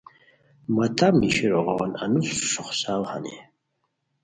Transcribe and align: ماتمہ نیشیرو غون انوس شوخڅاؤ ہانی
ماتمہ 0.75 1.17
نیشیرو 1.19 1.61
غون 1.75 1.91
انوس 2.03 2.29
شوخڅاؤ 2.51 3.03
ہانی 3.09 3.35